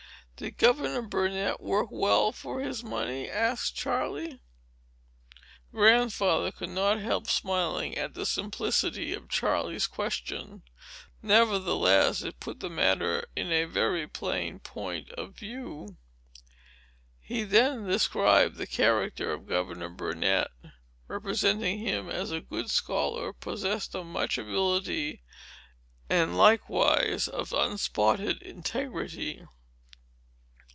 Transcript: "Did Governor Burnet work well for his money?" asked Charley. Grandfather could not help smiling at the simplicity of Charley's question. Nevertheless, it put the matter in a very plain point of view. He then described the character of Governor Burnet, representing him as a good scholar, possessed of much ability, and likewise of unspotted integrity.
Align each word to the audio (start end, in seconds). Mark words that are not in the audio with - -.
"Did 0.37 0.57
Governor 0.57 1.03
Burnet 1.03 1.61
work 1.61 1.89
well 1.91 2.31
for 2.31 2.61
his 2.61 2.83
money?" 2.83 3.29
asked 3.29 3.75
Charley. 3.75 4.39
Grandfather 5.71 6.51
could 6.51 6.71
not 6.71 6.99
help 6.99 7.27
smiling 7.27 7.95
at 7.95 8.15
the 8.15 8.25
simplicity 8.25 9.13
of 9.13 9.29
Charley's 9.29 9.85
question. 9.85 10.63
Nevertheless, 11.21 12.23
it 12.23 12.39
put 12.39 12.59
the 12.59 12.71
matter 12.71 13.27
in 13.35 13.51
a 13.51 13.65
very 13.65 14.07
plain 14.07 14.57
point 14.57 15.11
of 15.11 15.35
view. 15.37 15.97
He 17.19 17.43
then 17.43 17.85
described 17.85 18.55
the 18.55 18.65
character 18.65 19.31
of 19.33 19.45
Governor 19.45 19.89
Burnet, 19.89 20.49
representing 21.07 21.77
him 21.77 22.09
as 22.09 22.31
a 22.31 22.41
good 22.41 22.71
scholar, 22.71 23.31
possessed 23.31 23.95
of 23.95 24.07
much 24.07 24.39
ability, 24.39 25.21
and 26.09 26.35
likewise 26.35 27.27
of 27.27 27.53
unspotted 27.53 28.41
integrity. 28.41 29.45